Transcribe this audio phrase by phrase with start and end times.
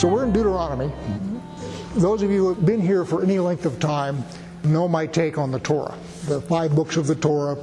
[0.00, 0.90] So we're in Deuteronomy.
[1.94, 4.24] Those of you who have been here for any length of time
[4.64, 5.94] know my take on the Torah.
[6.24, 7.58] The five books of the Torah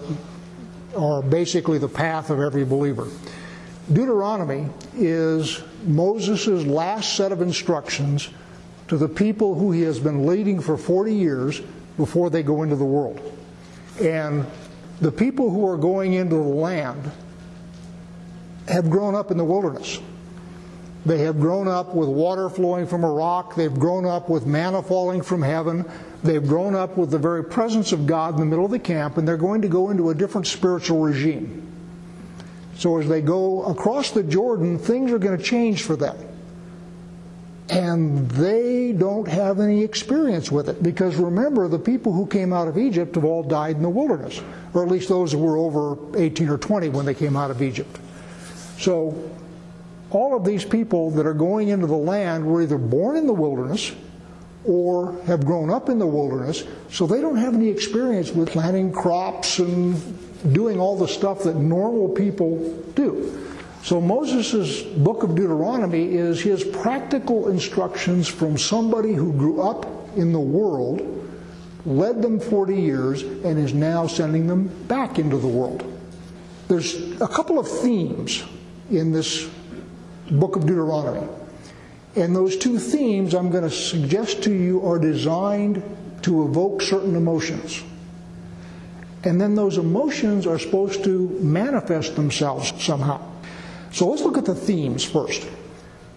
[0.96, 3.08] are basically the path of every believer.
[3.92, 8.30] Deuteronomy is Moses' last set of instructions
[8.88, 11.60] to the people who he has been leading for 40 years
[11.98, 13.20] before they go into the world.
[14.00, 14.46] And
[15.02, 17.12] the people who are going into the land
[18.68, 20.00] have grown up in the wilderness.
[21.08, 23.56] They have grown up with water flowing from a rock.
[23.56, 25.86] They've grown up with manna falling from heaven.
[26.22, 29.18] They've grown up with the very presence of God in the middle of the camp,
[29.18, 31.66] and they're going to go into a different spiritual regime.
[32.76, 36.18] So as they go across the Jordan, things are going to change for them.
[37.70, 42.68] And they don't have any experience with it because remember, the people who came out
[42.68, 44.42] of Egypt have all died in the wilderness,
[44.74, 47.62] or at least those who were over 18 or 20 when they came out of
[47.62, 47.98] Egypt.
[48.78, 49.32] So
[50.12, 53.34] all of these people that are going into the land were either born in the
[53.34, 53.92] wilderness
[54.66, 58.92] or have grown up in the wilderness, so they don't have any experience with planting
[58.92, 59.96] crops and
[60.54, 62.58] doing all the stuff that normal people
[62.96, 63.48] do.
[63.84, 69.86] So Moses' book of Deuteronomy is his practical instructions from somebody who grew up
[70.18, 71.02] in the world,
[71.86, 75.86] led them 40 years, and is now sending them back into the world.
[76.68, 78.44] There's a couple of themes
[78.92, 79.50] in this
[80.32, 81.28] book of Deuteronomy.
[82.16, 85.84] And those two themes I'm going to suggest to you are designed
[86.24, 87.84] to evoke certain emotions.
[89.24, 93.22] And then those emotions are supposed to manifest themselves somehow.
[93.92, 95.48] So let's look at the themes first.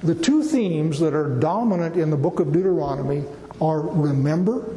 [0.02, 3.24] The two themes that are dominant in the book of Deuteronomy
[3.60, 4.74] are remember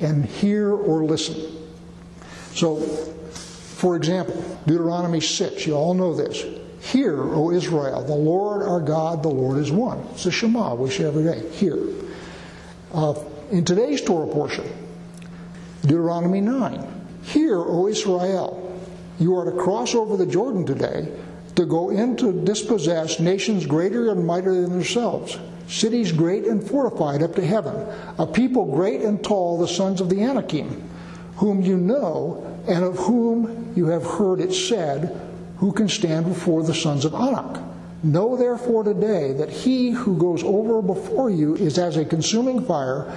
[0.00, 1.36] and hear or listen.
[2.52, 4.34] So, for example,
[4.66, 6.44] Deuteronomy 6, you all know this.
[6.84, 10.06] Hear, O Israel, the Lord our God, the Lord is one.
[10.12, 11.48] It's a Shema we say every day.
[11.52, 11.78] Hear.
[12.92, 13.14] Uh,
[13.50, 14.70] in today's Torah portion,
[15.80, 17.06] Deuteronomy 9.
[17.22, 18.78] Hear, O Israel,
[19.18, 21.08] you are to cross over the Jordan today
[21.56, 27.22] to go in to dispossess nations greater and mightier than yourselves, cities great and fortified
[27.22, 27.74] up to heaven,
[28.18, 30.86] a people great and tall, the sons of the Anakim,
[31.36, 35.23] whom you know, and of whom you have heard it said,
[35.58, 37.60] Who can stand before the sons of Anak?
[38.02, 43.16] Know therefore today that he who goes over before you is as a consuming fire,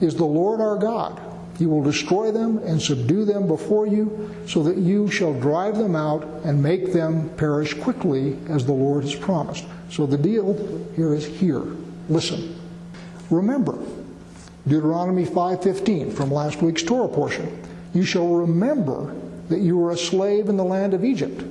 [0.00, 1.20] is the Lord our God
[1.58, 5.96] He will destroy them and subdue them before you, so that you shall drive them
[5.96, 9.64] out and make them perish quickly, as the Lord has promised.
[9.90, 10.54] So the deal
[10.94, 11.64] here is here.
[12.08, 12.54] Listen.
[13.28, 13.76] Remember,
[14.68, 17.48] Deuteronomy 5:15 from last week's Torah portion.
[17.92, 19.12] You shall remember
[19.48, 21.42] that you were a slave in the land of Egypt,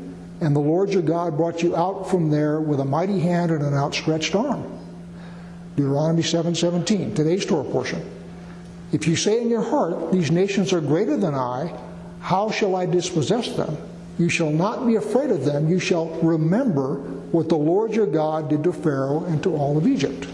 [0.41, 3.63] and the Lord your God brought you out from there with a mighty hand and
[3.63, 4.63] an outstretched arm.
[5.75, 8.01] Deuteronomy 7:17, today's Torah portion.
[8.91, 11.73] If you say in your heart, These nations are greater than I,
[12.19, 13.77] how shall I dispossess them?
[14.17, 15.69] You shall not be afraid of them.
[15.69, 16.95] You shall remember
[17.31, 20.27] what the Lord your God did to Pharaoh and to all of Egypt.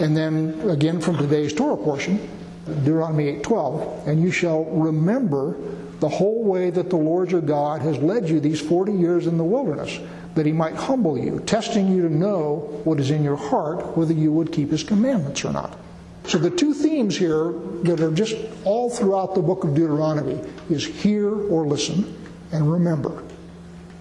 [0.00, 2.18] And then again from today's Torah portion,
[2.66, 5.56] Deuteronomy 8:12, and you shall remember
[6.00, 9.36] the whole way that the Lord your God has led you these 40 years in
[9.36, 9.98] the wilderness,
[10.34, 14.12] that he might humble you, testing you to know what is in your heart, whether
[14.12, 15.76] you would keep his commandments or not.
[16.26, 17.52] So the two themes here
[17.84, 20.38] that are just all throughout the book of Deuteronomy
[20.70, 22.14] is hear or listen
[22.52, 23.22] and remember.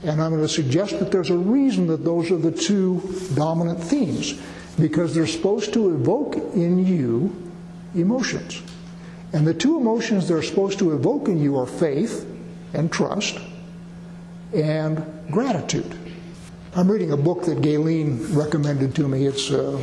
[0.03, 3.01] And I'm going to suggest that there's a reason that those are the two
[3.33, 4.39] dominant themes
[4.79, 7.33] because they're supposed to evoke in you
[7.95, 8.61] emotions.
[9.33, 12.25] And the two emotions they're supposed to evoke in you are faith
[12.73, 13.39] and trust
[14.53, 15.97] and gratitude.
[16.75, 19.25] I'm reading a book that Galen recommended to me.
[19.25, 19.81] It's uh,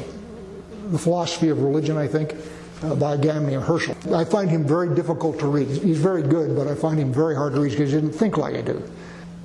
[0.91, 2.35] the Philosophy of Religion, I think,
[2.83, 4.15] uh, by a guy named Heschel.
[4.15, 5.69] I find him very difficult to read.
[5.69, 8.39] He's very good, but I find him very hard to read because he didn't think
[8.39, 8.83] like I do.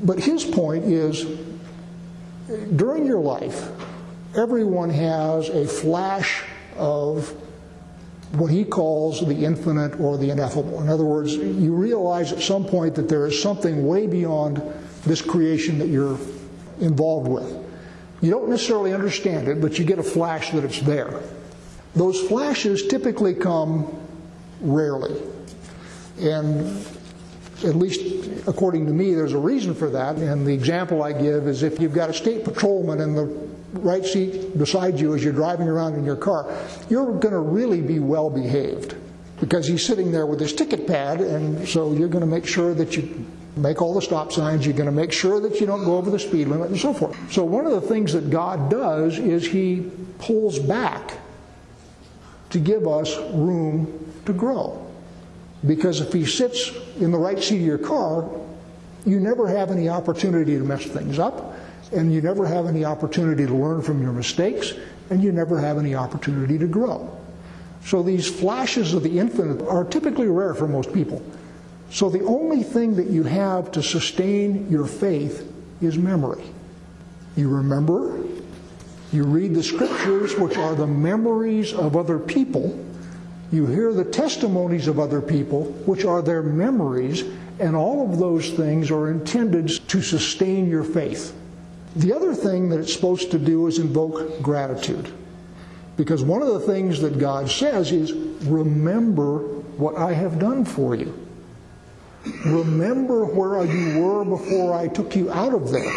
[0.04, 1.26] But his point is
[2.76, 3.70] during your life,
[4.36, 6.44] everyone has a flash
[6.78, 7.34] of
[8.34, 10.82] what he calls the infinite or the ineffable.
[10.82, 14.62] In other words, you realize at some point that there is something way beyond
[15.04, 16.20] this creation that you're
[16.80, 17.66] involved with.
[18.22, 21.22] You don't necessarily understand it, but you get a flash that it's there.
[21.96, 24.00] Those flashes typically come
[24.62, 25.20] rarely.
[26.20, 26.86] And
[27.64, 30.18] at least according to me, there's a reason for that.
[30.18, 34.06] And the example I give is if you've got a state patrolman in the right
[34.06, 36.52] seat beside you as you're driving around in your car,
[36.90, 38.96] you're going to really be well behaved
[39.40, 42.74] because he's sitting there with his ticket pad, and so you're going to make sure
[42.74, 43.26] that you
[43.56, 46.12] make all the stop signs, you're going to make sure that you don't go over
[46.12, 47.18] the speed limit, and so forth.
[47.32, 49.90] So, one of the things that God does is He
[50.20, 51.18] pulls back
[52.50, 54.86] to give us room to grow.
[55.66, 58.30] Because if he sits in the right seat of your car,
[59.06, 61.56] you never have any opportunity to mess things up,
[61.92, 64.74] and you never have any opportunity to learn from your mistakes,
[65.10, 67.16] and you never have any opportunity to grow.
[67.86, 71.24] So these flashes of the infinite are typically rare for most people.
[71.92, 75.52] So the only thing that you have to sustain your faith
[75.82, 76.44] is memory.
[77.36, 78.24] You remember,
[79.12, 82.86] you read the scriptures, which are the memories of other people.
[83.52, 87.24] You hear the testimonies of other people, which are their memories,
[87.60, 91.34] and all of those things are intended to sustain your faith.
[91.96, 95.12] The other thing that it's supposed to do is invoke gratitude.
[95.98, 98.14] Because one of the things that God says is,
[98.44, 99.40] remember
[99.78, 101.14] what I have done for you.
[102.46, 105.92] Remember where you were before I took you out of there.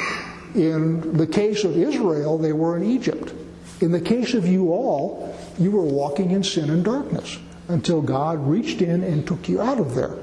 [0.55, 3.33] In the case of Israel, they were in Egypt.
[3.81, 8.39] In the case of you all, you were walking in sin and darkness until God
[8.47, 10.17] reached in and took you out of there.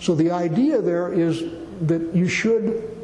[0.00, 1.44] So the idea there is
[1.82, 2.95] that you should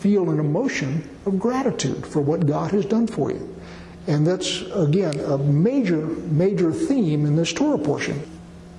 [0.00, 3.56] feel an emotion of gratitude for what God has done for you.
[4.06, 8.20] And that's, again, a major, major theme in this Torah portion.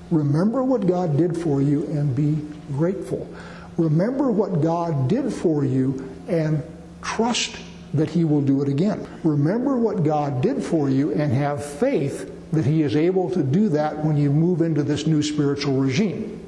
[0.09, 2.37] Remember what God did for you and be
[2.73, 3.29] grateful.
[3.77, 6.63] Remember what God did for you and
[7.01, 7.55] trust
[7.93, 9.07] that He will do it again.
[9.23, 13.69] Remember what God did for you and have faith that He is able to do
[13.69, 16.39] that when you move into this new spiritual regime.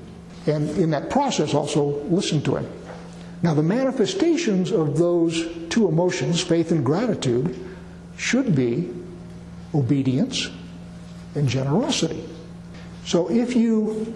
[0.46, 2.83] And in that process, also listen to Him.
[3.44, 7.60] Now, the manifestations of those two emotions, faith and gratitude,
[8.16, 8.90] should be
[9.76, 10.50] obedience
[11.36, 12.24] and generosity.
[13.06, 14.16] So if you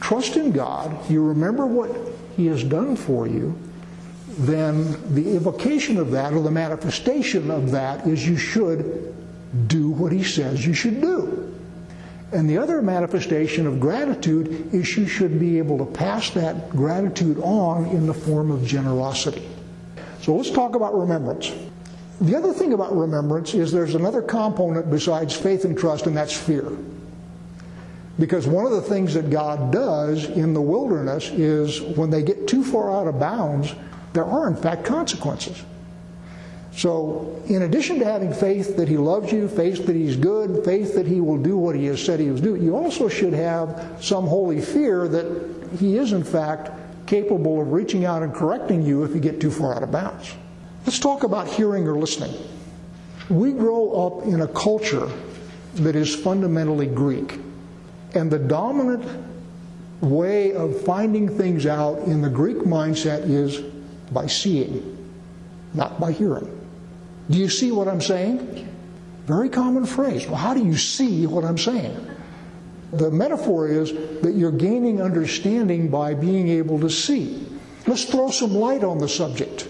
[0.00, 1.96] trust in God, you remember what
[2.36, 3.56] He has done for you,
[4.38, 9.14] then the evocation of that or the manifestation of that is you should
[9.68, 11.54] do what He says you should do.
[12.34, 17.38] And the other manifestation of gratitude is you should be able to pass that gratitude
[17.38, 19.48] on in the form of generosity.
[20.20, 21.52] So let's talk about remembrance.
[22.20, 26.36] The other thing about remembrance is there's another component besides faith and trust, and that's
[26.36, 26.72] fear.
[28.18, 32.48] Because one of the things that God does in the wilderness is when they get
[32.48, 33.76] too far out of bounds,
[34.12, 35.62] there are in fact consequences.
[36.76, 40.94] So, in addition to having faith that He loves you, faith that He's good, faith
[40.94, 43.98] that He will do what He has said He will do, you also should have
[44.00, 46.70] some holy fear that He is in fact
[47.06, 50.34] capable of reaching out and correcting you if you get too far out of bounds.
[50.84, 52.34] Let's talk about hearing or listening.
[53.30, 55.08] We grow up in a culture
[55.74, 57.38] that is fundamentally Greek.
[58.14, 59.04] And the dominant
[60.00, 63.60] way of finding things out in the Greek mindset is
[64.12, 65.12] by seeing,
[65.72, 66.50] not by hearing.
[67.30, 68.68] Do you see what I'm saying?
[69.26, 70.26] Very common phrase.
[70.26, 71.96] Well, how do you see what I'm saying?
[72.92, 77.46] The metaphor is that you're gaining understanding by being able to see.
[77.86, 79.68] Let's throw some light on the subject.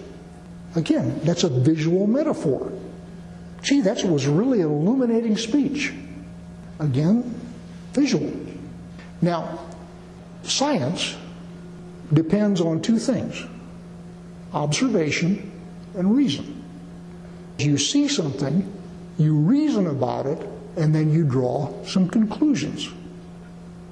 [0.75, 2.71] Again, that's a visual metaphor.
[3.63, 5.93] Gee, that was really an illuminating speech.
[6.79, 7.33] Again,
[7.93, 8.31] visual.
[9.21, 9.59] Now,
[10.43, 11.15] science
[12.13, 13.43] depends on two things
[14.53, 15.51] observation
[15.95, 16.54] and reason.
[17.57, 18.71] You see something,
[19.17, 20.39] you reason about it,
[20.77, 22.89] and then you draw some conclusions.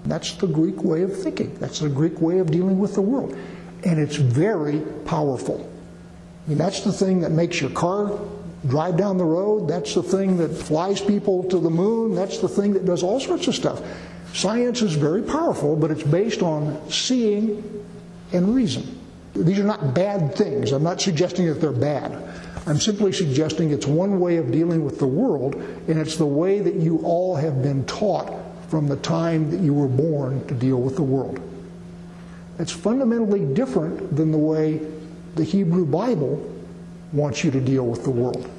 [0.05, 1.55] That's the Greek way of thinking.
[1.59, 3.37] That's the Greek way of dealing with the world.
[3.85, 5.69] And it's very powerful.
[6.45, 8.19] I mean, that's the thing that makes your car
[8.67, 9.67] drive down the road.
[9.69, 12.15] That's the thing that flies people to the moon.
[12.15, 13.81] That's the thing that does all sorts of stuff.
[14.33, 17.85] Science is very powerful, but it's based on seeing
[18.33, 18.99] and reason.
[19.35, 20.71] These are not bad things.
[20.71, 22.11] I'm not suggesting that they're bad.
[22.65, 26.59] I'm simply suggesting it's one way of dealing with the world, and it's the way
[26.59, 28.31] that you all have been taught
[28.69, 31.39] from the time that you were born to deal with the world.
[32.59, 34.79] It's fundamentally different than the way
[35.35, 36.49] the Hebrew Bible
[37.11, 38.49] wants you to deal with the world.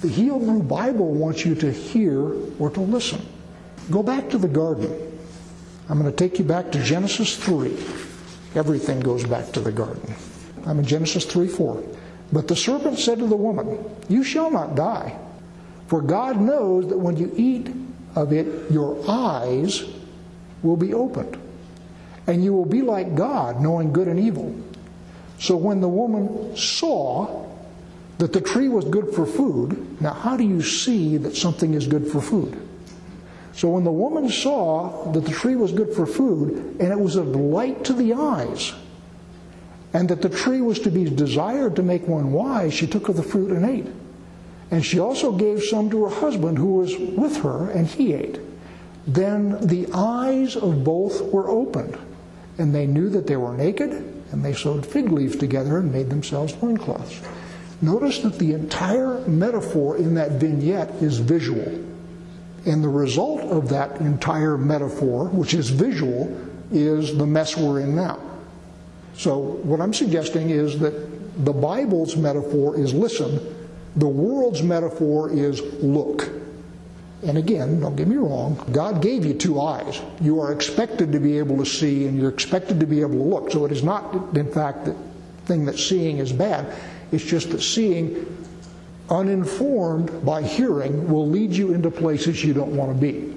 [0.00, 3.20] The Hebrew Bible wants you to hear or to listen.
[3.90, 4.90] Go back to the garden.
[5.88, 7.76] I'm going to take you back to Genesis 3.
[8.54, 10.14] Everything goes back to the garden.
[10.64, 11.82] I'm in Genesis 3 4.
[12.32, 15.18] But the serpent said to the woman, You shall not die,
[15.88, 17.70] for God knows that when you eat
[18.14, 19.84] of it, your eyes
[20.62, 21.36] will be opened,
[22.26, 24.54] and you will be like God, knowing good and evil.
[25.38, 27.46] So when the woman saw
[28.18, 31.86] that the tree was good for food, now how do you see that something is
[31.86, 32.60] good for food?
[33.54, 37.16] So when the woman saw that the tree was good for food, and it was
[37.16, 38.72] a delight to the eyes,
[39.92, 43.16] and that the tree was to be desired to make one wise, she took of
[43.16, 43.92] the fruit and ate.
[44.70, 48.38] And she also gave some to her husband who was with her, and he ate.
[49.06, 51.98] Then the eyes of both were opened,
[52.58, 53.90] and they knew that they were naked,
[54.30, 57.20] and they sewed fig leaves together and made themselves loincloths.
[57.82, 61.66] Notice that the entire metaphor in that vignette is visual.
[62.66, 66.36] And the result of that entire metaphor, which is visual,
[66.70, 68.20] is the mess we're in now.
[69.20, 73.54] So, what I'm suggesting is that the Bible's metaphor is listen,
[73.96, 76.30] the world's metaphor is look.
[77.26, 80.00] And again, don't get me wrong, God gave you two eyes.
[80.22, 83.22] You are expected to be able to see and you're expected to be able to
[83.22, 83.50] look.
[83.50, 84.96] So it is not, in fact, the
[85.44, 86.74] thing that seeing is bad.
[87.12, 88.24] It's just that seeing
[89.10, 93.34] uninformed by hearing will lead you into places you don't want to be,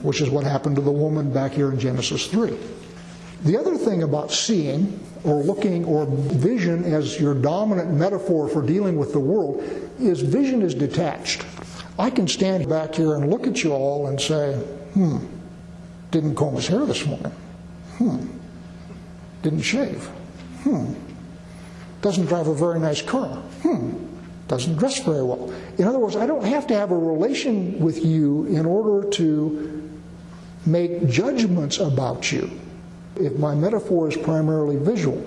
[0.00, 2.56] which is what happened to the woman back here in Genesis 3.
[3.44, 8.96] The other thing about seeing or looking or vision as your dominant metaphor for dealing
[8.96, 9.62] with the world
[9.98, 11.44] is vision is detached.
[11.98, 14.54] I can stand back here and look at you all and say,
[14.94, 15.18] hmm,
[16.10, 17.32] didn't comb his hair this morning.
[17.98, 18.26] Hmm,
[19.42, 20.04] didn't shave.
[20.62, 20.94] Hmm,
[22.02, 23.36] doesn't drive a very nice car.
[23.62, 23.96] Hmm,
[24.48, 25.52] doesn't dress very well.
[25.78, 29.90] In other words, I don't have to have a relation with you in order to
[30.66, 32.50] make judgments about you
[33.18, 35.24] if my metaphor is primarily visual.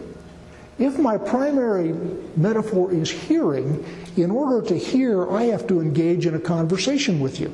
[0.78, 1.94] If my primary
[2.38, 3.84] metaphor is hearing,
[4.16, 7.54] in order to hear, I have to engage in a conversation with you.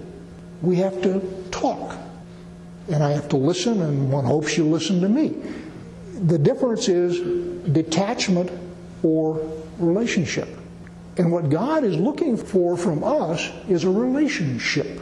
[0.62, 1.98] We have to talk.
[2.88, 5.36] And I have to listen, and one hopes you listen to me.
[6.28, 7.20] The difference is
[7.72, 8.52] detachment
[9.02, 9.42] or
[9.80, 10.48] relationship.
[11.18, 15.02] And what God is looking for from us is a relationship.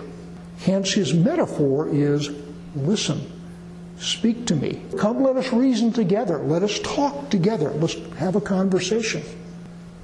[0.59, 2.29] Hence, his metaphor is
[2.75, 3.29] listen.
[3.99, 4.81] Speak to me.
[4.97, 6.39] Come, let us reason together.
[6.39, 7.69] Let us talk together.
[7.71, 9.23] Let's have a conversation.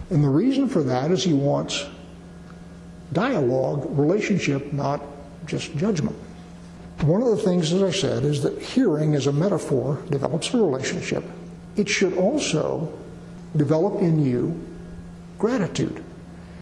[0.10, 1.86] And the reason for that is he wants
[3.14, 5.02] dialogue, relationship, not
[5.46, 6.16] just judgment.
[7.02, 10.58] One of the things, as I said, is that hearing as a metaphor develops a
[10.58, 11.24] relationship.
[11.76, 12.92] It should also
[13.56, 14.60] develop in you
[15.38, 16.04] gratitude.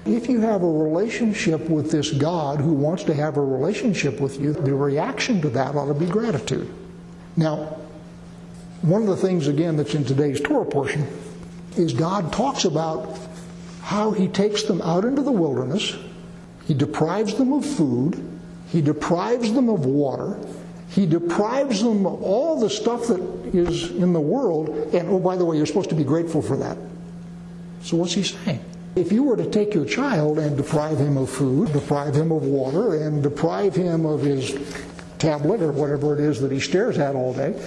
[0.06, 4.40] If you have a relationship with this God who wants to have a relationship with
[4.40, 6.72] you, the reaction to that ought to be gratitude.
[7.38, 7.78] Now,
[8.82, 11.08] one of the things, again, that's in today's Torah portion
[11.78, 13.18] is God talks about
[13.82, 15.96] how He takes them out into the wilderness,
[16.66, 18.40] He deprives them of food,
[18.70, 20.40] He deprives them of water,
[20.90, 23.22] He deprives them of all the stuff that
[23.54, 26.58] is in the world, and oh, by the way, you're supposed to be grateful for
[26.58, 26.78] that.
[27.84, 28.64] So, what's He saying?
[28.98, 32.42] If you were to take your child and deprive him of food, deprive him of
[32.42, 34.58] water, and deprive him of his
[35.20, 37.60] tablet or whatever it is that he stares at all day,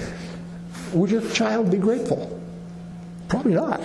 [0.93, 2.41] would your child be grateful?
[3.29, 3.81] Probably not.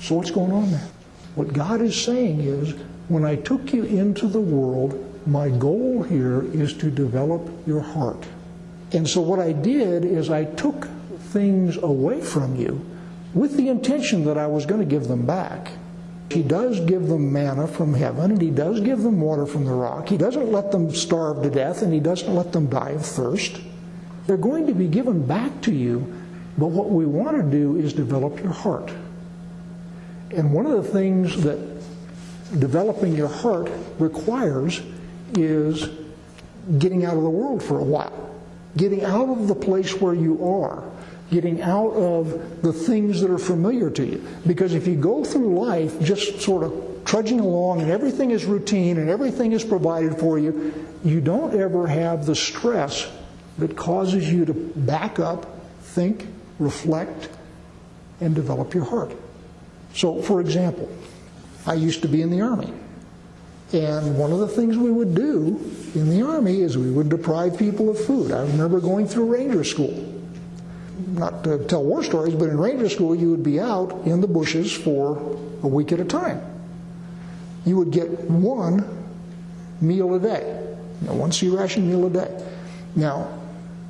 [0.00, 0.88] So what's going on there?
[1.34, 2.74] What God is saying is,
[3.08, 8.24] when I took you into the world, my goal here is to develop your heart.
[8.92, 10.88] And so what I did is I took
[11.32, 12.84] things away from you
[13.34, 15.72] with the intention that I was going to give them back.
[16.30, 19.72] He does give them manna from heaven, and He does give them water from the
[19.72, 20.08] rock.
[20.08, 23.60] He doesn't let them starve to death, and He doesn't let them die of thirst.
[24.26, 26.06] They're going to be given back to you,
[26.56, 28.92] but what we want to do is develop your heart.
[30.36, 31.58] And one of the things that
[32.60, 33.68] developing your heart
[33.98, 34.82] requires
[35.34, 35.88] is
[36.78, 38.30] getting out of the world for a while,
[38.76, 40.84] getting out of the place where you are
[41.30, 44.26] getting out of the things that are familiar to you.
[44.46, 48.98] Because if you go through life just sort of trudging along and everything is routine
[48.98, 53.10] and everything is provided for you, you don't ever have the stress
[53.58, 55.46] that causes you to back up,
[55.82, 56.26] think,
[56.58, 57.28] reflect,
[58.20, 59.12] and develop your heart.
[59.94, 60.90] So, for example,
[61.66, 62.72] I used to be in the Army.
[63.72, 65.60] And one of the things we would do
[65.94, 68.32] in the Army is we would deprive people of food.
[68.32, 70.19] I remember going through Ranger School
[71.08, 74.26] not to tell war stories, but in ranger school, you would be out in the
[74.26, 75.16] bushes for
[75.62, 76.40] a week at a time.
[77.64, 78.84] You would get one
[79.80, 82.46] meal a day, you know, one C ration meal a day.
[82.96, 83.28] Now,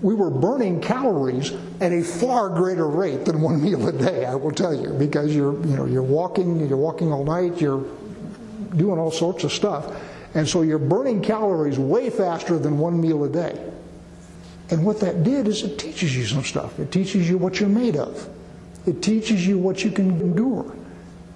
[0.03, 4.35] we were burning calories at a far greater rate than one meal a day, I
[4.35, 7.85] will tell you, because you're, you know, you're walking, you're walking all night, you're
[8.77, 10.01] doing all sorts of stuff,
[10.35, 13.59] and so you're burning calories way faster than one meal a day.
[14.71, 16.79] And what that did is it teaches you some stuff.
[16.79, 18.29] It teaches you what you're made of.
[18.87, 20.75] It teaches you what you can endure.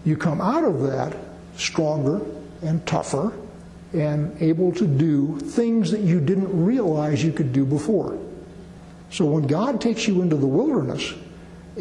[0.04, 1.16] You come out of that
[1.56, 2.20] stronger
[2.62, 3.32] and tougher
[3.92, 8.18] and able to do things that you didn't realize you could do before.
[9.10, 11.14] So when God takes you into the wilderness,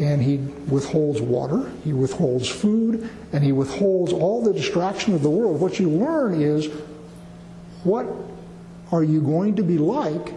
[0.00, 5.30] and he withholds water, he withholds food, and he withholds all the distraction of the
[5.30, 5.60] world.
[5.60, 6.66] What you learn is
[7.84, 8.06] what
[8.90, 10.32] are you going to be like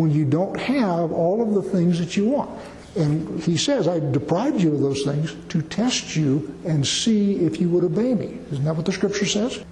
[0.00, 2.50] when you don't have all of the things that you want?
[2.96, 7.60] And he says, I deprived you of those things to test you and see if
[7.60, 8.38] you would obey me.
[8.50, 9.62] Isn't that what the scripture says?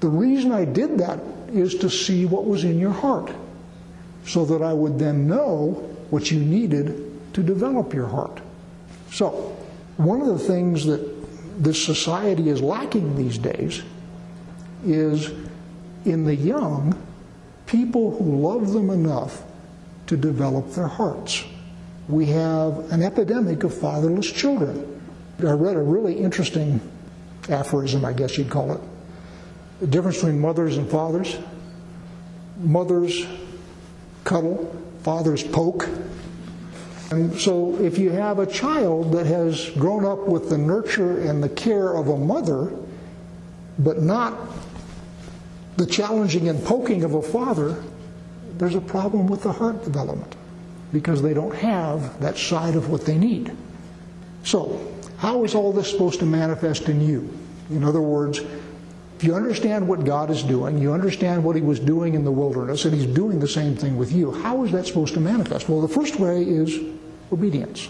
[0.00, 3.30] The reason I did that is to see what was in your heart,
[4.24, 8.40] so that I would then know what you needed to develop your heart.
[9.10, 9.56] So,
[9.98, 11.00] one of the things that
[11.62, 13.82] this society is lacking these days
[14.86, 15.30] is
[16.04, 17.00] in the young,
[17.66, 19.42] people who love them enough
[20.12, 21.42] to develop their hearts.
[22.06, 25.00] We have an epidemic of fatherless children.
[25.40, 26.80] I read a really interesting
[27.48, 28.80] aphorism, I guess you'd call it.
[29.80, 31.38] The difference between mothers and fathers.
[32.58, 33.26] Mothers
[34.24, 35.88] cuddle, fathers poke.
[37.10, 41.42] And so if you have a child that has grown up with the nurture and
[41.42, 42.70] the care of a mother,
[43.78, 44.38] but not
[45.78, 47.82] the challenging and poking of a father,
[48.58, 50.34] there's a problem with the heart development
[50.92, 53.56] because they don't have that side of what they need.
[54.44, 57.32] So, how is all this supposed to manifest in you?
[57.70, 58.40] In other words,
[59.22, 62.32] if you understand what God is doing, you understand what He was doing in the
[62.32, 65.68] wilderness, and He's doing the same thing with you, how is that supposed to manifest?
[65.68, 66.80] Well, the first way is
[67.32, 67.88] obedience.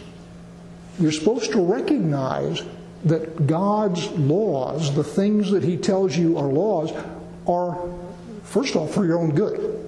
[1.00, 2.62] You're supposed to recognize
[3.04, 6.92] that God's laws, the things that He tells you are laws,
[7.48, 7.78] are,
[8.44, 9.81] first off, for your own good.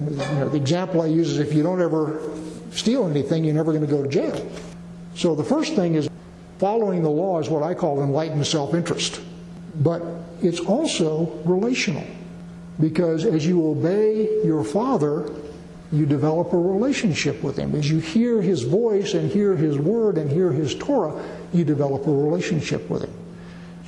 [0.00, 2.20] You know, the example I use is if you don't ever
[2.72, 4.50] steal anything, you're never going to go to jail.
[5.14, 6.08] So the first thing is
[6.58, 9.20] following the law is what I call enlightened self interest.
[9.76, 10.02] But
[10.42, 12.06] it's also relational.
[12.78, 15.30] Because as you obey your father,
[15.92, 17.74] you develop a relationship with him.
[17.74, 21.24] As you hear his voice and hear his word and hear his Torah,
[21.54, 23.12] you develop a relationship with him.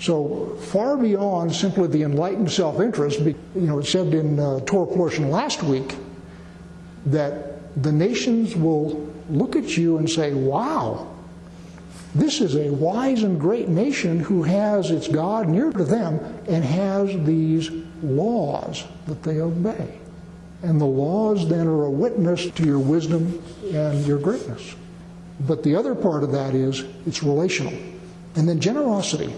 [0.00, 5.30] So far beyond simply the enlightened self-interest, you know, it said in uh, Torah portion
[5.30, 5.96] last week
[7.06, 11.06] that the nations will look at you and say, wow,
[12.14, 16.64] this is a wise and great nation who has its God near to them and
[16.64, 17.70] has these
[18.02, 19.98] laws that they obey.
[20.62, 24.74] And the laws then are a witness to your wisdom and your greatness.
[25.40, 27.74] But the other part of that is it's relational.
[28.34, 29.32] And then generosity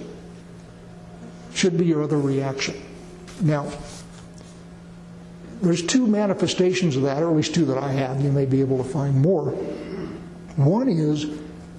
[1.53, 2.81] should be your other reaction.
[3.43, 3.71] Now,
[5.63, 8.21] there's two manifestations of that, or at least two that I have.
[8.21, 9.51] You may be able to find more.
[10.57, 11.27] One is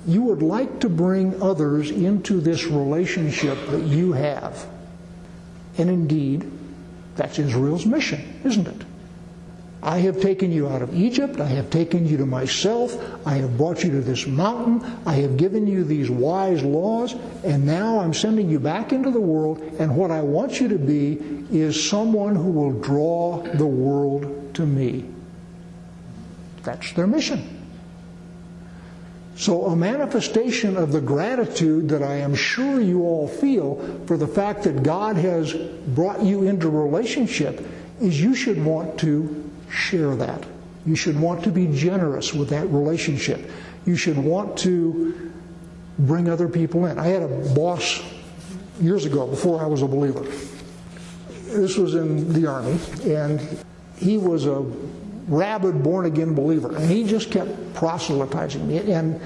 [0.08, 4.66] you would like to bring others into this relationship that you have.
[5.78, 6.50] And indeed,
[7.16, 8.86] that's Israel's mission, isn't it?
[9.84, 11.40] I have taken you out of Egypt.
[11.40, 12.96] I have taken you to myself.
[13.26, 14.84] I have brought you to this mountain.
[15.08, 17.16] I have given you these wise laws.
[17.44, 19.60] And now I'm sending you back into the world.
[19.80, 21.14] And what I want you to be
[21.52, 25.06] is someone who will draw the world to me.
[26.64, 27.58] That's their mission.
[29.36, 34.28] So, a manifestation of the gratitude that I am sure you all feel for the
[34.28, 37.66] fact that God has brought you into relationship
[38.00, 40.46] is you should want to share that.
[40.86, 43.50] You should want to be generous with that relationship.
[43.86, 45.32] You should want to
[46.00, 47.00] bring other people in.
[47.00, 48.02] I had a boss
[48.80, 50.26] years ago, before I was a believer.
[51.46, 53.42] This was in the Army, and
[53.98, 54.60] he was a
[55.28, 58.80] rabid born again believer, and he just kept proselytizing me.
[58.80, 59.22] And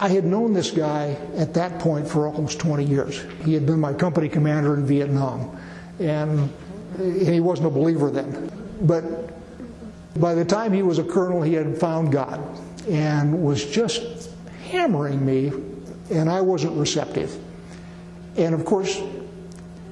[0.00, 3.22] I had known this guy at that point for almost 20 years.
[3.44, 5.58] He had been my company commander in Vietnam,
[5.98, 6.50] and
[6.98, 8.50] he wasn't a believer then.
[8.82, 9.04] But
[10.20, 12.40] by the time he was a colonel, he had found God
[12.88, 14.30] and was just
[14.70, 15.52] hammering me,
[16.10, 17.36] and I wasn't receptive.
[18.36, 19.00] And of course,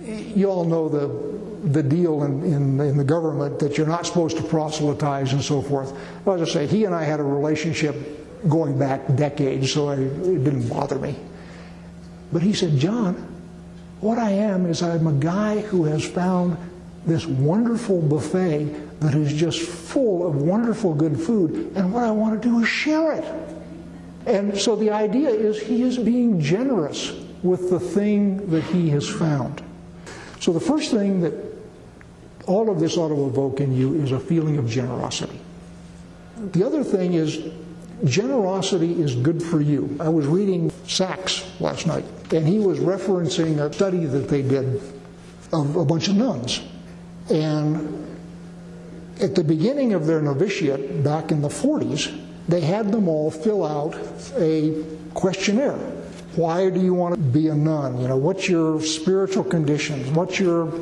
[0.02, 1.34] you all know the
[1.64, 5.62] the deal in, in, in, the government that you're not supposed to proselytize and so
[5.62, 5.98] forth.
[6.28, 7.96] As I say, he and I had a relationship
[8.48, 11.16] going back decades, so I, it didn't bother me.
[12.32, 13.14] But he said, John,
[14.00, 16.58] what I am is I'm a guy who has found
[17.06, 22.40] this wonderful buffet that is just full of wonderful good food, and what I want
[22.40, 23.24] to do is share it.
[24.26, 27.12] And so the idea is he is being generous
[27.42, 29.62] with the thing that he has found.
[30.40, 31.34] So the first thing that
[32.46, 35.38] all of this ought to evoke in you is a feeling of generosity.
[36.52, 37.52] The other thing is
[38.04, 39.96] generosity is good for you.
[40.00, 44.80] I was reading Sacks last night, and he was referencing a study that they did
[45.52, 46.62] of a bunch of nuns.
[47.30, 48.13] And
[49.20, 53.64] at the beginning of their novitiate back in the 40s, they had them all fill
[53.64, 53.96] out
[54.36, 55.78] a questionnaire.
[56.36, 58.00] Why do you want to be a nun?
[58.00, 60.10] You know, what's your spiritual conditions?
[60.10, 60.72] What's your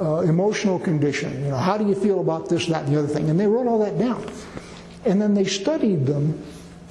[0.00, 1.44] uh, emotional condition?
[1.44, 3.28] You know, how do you feel about this, that, and the other thing?
[3.28, 4.24] And they wrote all that down.
[5.04, 6.42] And then they studied them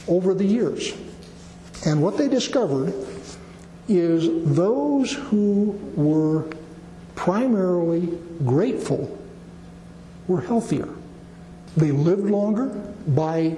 [0.08, 0.94] over the years.
[1.86, 2.94] And what they discovered
[3.90, 6.46] is those who were
[7.16, 9.20] primarily grateful
[10.28, 10.90] were healthier.
[11.76, 12.68] They lived longer
[13.08, 13.56] by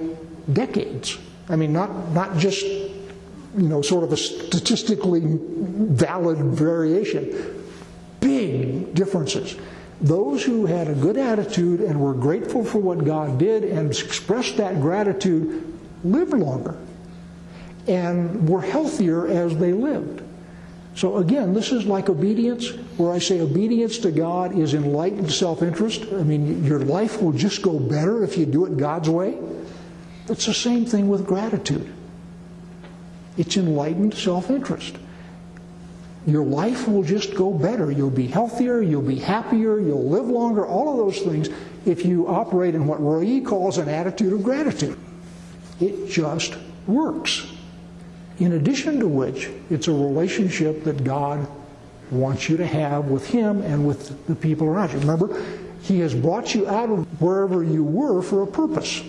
[0.52, 1.18] decades.
[1.48, 7.64] I mean, not, not just, you know, sort of a statistically valid variation.
[8.20, 9.56] Big differences.
[10.00, 14.56] Those who had a good attitude and were grateful for what God did and expressed
[14.58, 15.72] that gratitude
[16.04, 16.76] lived longer
[17.88, 20.22] and were healthier as they lived.
[20.96, 25.62] So again, this is like obedience, where I say obedience to God is enlightened self
[25.62, 26.06] interest.
[26.10, 29.38] I mean, your life will just go better if you do it God's way.
[30.28, 31.92] It's the same thing with gratitude.
[33.36, 34.96] It's enlightened self interest.
[36.26, 37.90] Your life will just go better.
[37.90, 41.50] You'll be healthier, you'll be happier, you'll live longer, all of those things
[41.84, 44.98] if you operate in what Roy calls an attitude of gratitude.
[45.78, 46.56] It just
[46.86, 47.52] works.
[48.38, 51.46] In addition to which, it's a relationship that God
[52.10, 54.98] wants you to have with Him and with the people around you.
[54.98, 55.42] Remember,
[55.82, 59.02] He has brought you out of wherever you were for a purpose.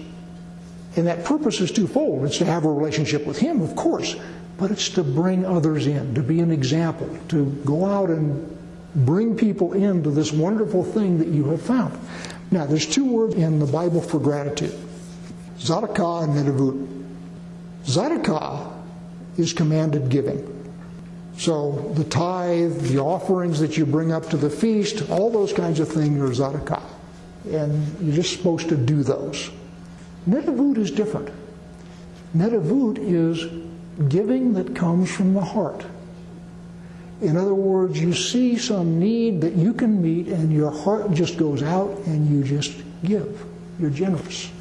[0.96, 2.26] And that purpose is twofold.
[2.26, 4.16] It's to have a relationship with Him, of course,
[4.58, 8.58] but it's to bring others in, to be an example, to go out and
[8.96, 12.00] bring people into this wonderful thing that you have found.
[12.50, 14.74] Now, there's two words in the Bible for gratitude
[15.60, 17.13] Tzedakah and Nedavut.
[17.84, 18.77] Tzedakah
[19.38, 20.54] is commanded giving.
[21.38, 25.80] So the tithe, the offerings that you bring up to the feast, all those kinds
[25.80, 26.84] of things are tzedakah.
[27.52, 29.52] And you're just supposed to do those.
[30.28, 31.30] Nedavut is different.
[32.36, 33.45] Nedavut is
[34.10, 35.86] giving that comes from the heart.
[37.21, 41.38] In other words, you see some need that you can meet, and your heart just
[41.38, 42.73] goes out and you just
[43.04, 43.43] give.
[43.80, 44.52] You're generous.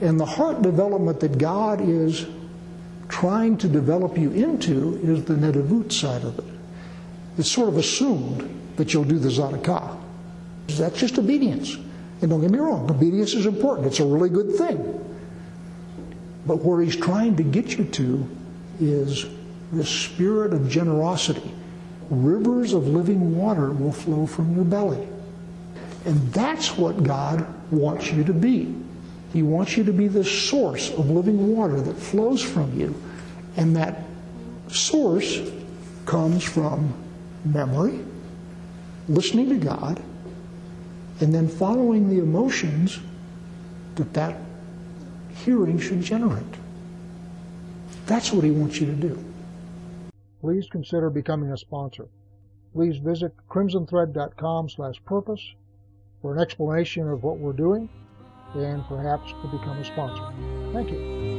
[0.00, 2.26] And the heart development that God is
[3.20, 6.44] trying to develop you into is the nedavut side of it.
[7.38, 9.98] It's sort of assumed that you'll do the tzedakah.
[10.76, 11.78] That's just obedience.
[12.20, 13.86] And don't get me wrong, obedience is important.
[13.86, 14.78] It's a really good thing.
[16.44, 18.28] But where he's trying to get you to
[18.80, 19.24] is
[19.72, 21.54] the spirit of generosity.
[22.10, 25.08] Rivers of living water will flow from your belly.
[26.04, 28.74] And that's what God wants you to be.
[29.32, 32.94] He wants you to be the source of living water that flows from you.
[33.56, 34.02] And that
[34.68, 35.40] source
[36.04, 36.92] comes from
[37.44, 38.04] memory,
[39.08, 40.02] listening to God,
[41.20, 43.00] and then following the emotions
[43.94, 44.36] that that
[45.44, 46.44] hearing should generate.
[48.06, 49.24] That's what he wants you to do.
[50.40, 52.06] Please consider becoming a sponsor.
[52.72, 55.54] Please visit crimsonthread.com slash purpose
[56.20, 57.88] for an explanation of what we're doing
[58.54, 60.32] and perhaps to become a sponsor.
[60.72, 61.35] Thank you.